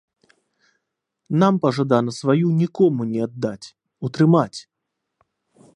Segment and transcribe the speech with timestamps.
[1.43, 3.67] Нам пажадана сваю нікому не аддаць,
[4.09, 4.59] утрымаць.